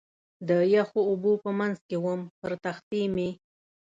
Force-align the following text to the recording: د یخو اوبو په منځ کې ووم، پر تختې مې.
د 0.47 0.49
یخو 0.75 0.99
اوبو 1.09 1.31
په 1.43 1.49
منځ 1.59 1.77
کې 1.87 1.95
ووم، 2.03 2.21
پر 2.39 2.51
تختې 2.63 3.01
مې. 3.15 3.29